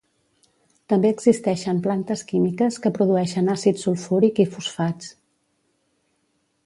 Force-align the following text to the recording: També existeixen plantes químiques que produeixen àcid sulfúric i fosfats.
També 0.93 1.09
existeixen 1.15 1.81
plantes 1.87 2.23
químiques 2.31 2.79
que 2.87 2.93
produeixen 2.95 3.55
àcid 3.57 3.83
sulfúric 3.83 4.43
i 4.45 4.47
fosfats. 4.55 5.15